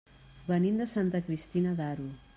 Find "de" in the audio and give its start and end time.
0.83-0.87